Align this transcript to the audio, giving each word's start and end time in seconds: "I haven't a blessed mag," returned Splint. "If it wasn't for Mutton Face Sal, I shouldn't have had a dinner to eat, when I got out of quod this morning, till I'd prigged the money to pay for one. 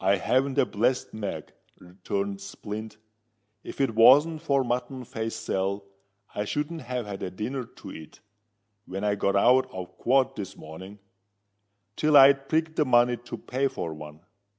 "I 0.00 0.16
haven't 0.16 0.56
a 0.56 0.64
blessed 0.64 1.12
mag," 1.12 1.52
returned 1.78 2.40
Splint. 2.40 2.96
"If 3.62 3.82
it 3.82 3.94
wasn't 3.94 4.40
for 4.40 4.64
Mutton 4.64 5.04
Face 5.04 5.34
Sal, 5.36 5.84
I 6.34 6.46
shouldn't 6.46 6.80
have 6.80 7.04
had 7.04 7.22
a 7.22 7.30
dinner 7.30 7.64
to 7.66 7.92
eat, 7.92 8.20
when 8.86 9.04
I 9.04 9.14
got 9.14 9.36
out 9.36 9.70
of 9.70 9.98
quod 9.98 10.36
this 10.36 10.56
morning, 10.56 11.00
till 11.96 12.16
I'd 12.16 12.48
prigged 12.48 12.76
the 12.76 12.86
money 12.86 13.18
to 13.18 13.36
pay 13.36 13.68
for 13.68 13.92
one. 13.92 14.20